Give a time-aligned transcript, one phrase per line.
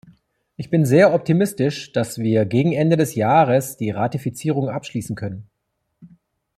[0.55, 5.47] Ich bin sehr optimistisch, dass wir gegen Ende des Jahres die Ratifizierung abschließen können.